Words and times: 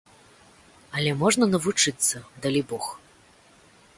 Але 0.99 1.11
можна 1.19 1.45
навучыцца, 1.53 2.17
далібог. 2.45 2.83